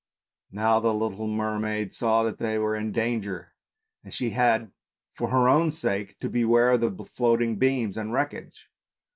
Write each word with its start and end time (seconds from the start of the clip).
Now 0.51 0.79
the 0.79 0.95
little 0.95 1.27
mermaid 1.27 1.93
saw 1.93 2.23
that 2.23 2.39
they 2.39 2.57
were 2.57 2.75
in 2.75 2.91
danger 2.91 3.53
and 4.03 4.11
she 4.11 4.31
had 4.31 4.71
for 5.13 5.29
her 5.29 5.47
own 5.47 5.69
sake 5.69 6.17
to 6.21 6.27
beware 6.27 6.71
of 6.71 6.81
the 6.81 7.05
floating 7.05 7.57
beams 7.59 7.97
and 7.97 8.11
wreckage. 8.11 8.67